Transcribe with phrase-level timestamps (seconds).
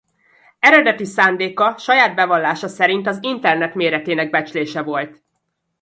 [0.59, 5.23] Eredeti szándéka saját bevallása szerint az internet méretének becslése volt.